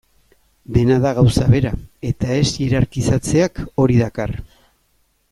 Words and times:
Dena 0.77 0.95
da 1.03 1.09
gauza 1.17 1.43
bera, 1.51 1.73
eta 2.11 2.37
ez 2.37 2.47
hierarkizatzeak 2.63 3.61
hori 3.83 3.99
dakar. 4.05 4.33